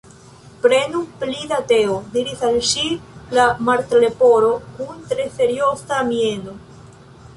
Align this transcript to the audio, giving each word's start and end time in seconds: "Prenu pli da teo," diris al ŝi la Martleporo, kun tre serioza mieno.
"Prenu 0.61 1.01
pli 1.23 1.43
da 1.51 1.59
teo," 1.71 1.97
diris 2.15 2.41
al 2.49 2.57
ŝi 2.69 2.87
la 3.39 3.45
Martleporo, 3.67 4.51
kun 4.79 5.07
tre 5.13 5.27
serioza 5.37 6.01
mieno. 6.13 6.57